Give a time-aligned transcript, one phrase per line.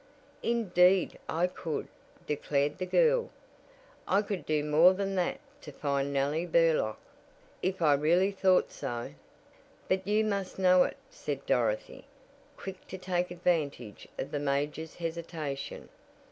[0.41, 1.87] "Indeed, I could,"
[2.25, 3.29] declared the girl.
[4.07, 6.97] "I could do more than that to find Nellie Burlock."
[7.61, 9.11] "If I really thought so"
[9.87, 12.05] "But you must know it," said Dorothy,
[12.57, 15.87] quick to take advantage of the major's hesitation.